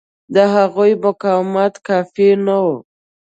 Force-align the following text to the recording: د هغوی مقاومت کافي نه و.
د 0.35 0.35
هغوی 0.55 0.91
مقاومت 1.05 1.73
کافي 1.87 2.29
نه 2.45 2.57
و. 2.63 2.67